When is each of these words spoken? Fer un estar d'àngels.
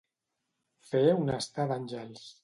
Fer 0.87 1.01
un 1.17 1.29
estar 1.35 1.67
d'àngels. 1.73 2.25